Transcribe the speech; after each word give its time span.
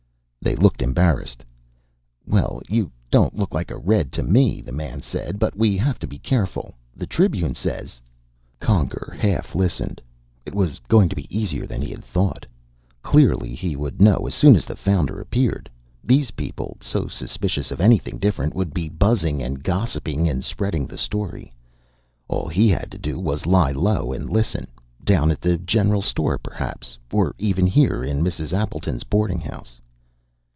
They 0.43 0.55
looked 0.55 0.81
embarrassed. 0.81 1.43
"Well, 2.25 2.63
you 2.67 2.89
don't 3.11 3.35
look 3.37 3.53
like 3.53 3.69
a 3.69 3.77
Red 3.77 4.11
to 4.13 4.23
me," 4.23 4.59
the 4.59 4.71
man 4.71 4.99
said. 5.03 5.37
"But 5.37 5.55
we 5.55 5.77
have 5.77 5.99
to 5.99 6.07
be 6.07 6.17
careful. 6.17 6.73
The 6.95 7.05
Tribune 7.05 7.53
says" 7.53 8.01
Conger 8.59 9.15
half 9.19 9.53
listened. 9.53 10.01
It 10.43 10.55
was 10.55 10.79
going 10.87 11.09
to 11.09 11.15
be 11.15 11.29
easier 11.35 11.67
than 11.67 11.79
he 11.79 11.91
had 11.91 12.03
thought. 12.03 12.47
Clearly, 13.03 13.53
he 13.53 13.75
would 13.75 14.01
know 14.01 14.25
as 14.25 14.33
soon 14.33 14.55
as 14.55 14.65
the 14.65 14.75
Founder 14.75 15.21
appeared. 15.21 15.69
These 16.03 16.31
people, 16.31 16.75
so 16.81 17.07
suspicious 17.07 17.69
of 17.69 17.79
anything 17.79 18.17
different, 18.17 18.55
would 18.55 18.73
be 18.73 18.89
buzzing 18.89 19.43
and 19.43 19.63
gossiping 19.63 20.27
and 20.27 20.43
spreading 20.43 20.87
the 20.87 20.97
story. 20.97 21.53
All 22.27 22.47
he 22.47 22.67
had 22.67 22.89
to 22.91 22.97
do 22.97 23.19
was 23.19 23.45
lie 23.45 23.71
low 23.71 24.11
and 24.11 24.27
listen, 24.27 24.67
down 25.03 25.29
at 25.29 25.39
the 25.39 25.59
general 25.59 26.01
store, 26.01 26.39
perhaps. 26.39 26.97
Or 27.13 27.35
even 27.37 27.67
here, 27.67 28.03
in 28.03 28.23
Mrs. 28.23 28.51
Appleton's 28.57 29.03
boarding 29.03 29.39
house. 29.39 29.79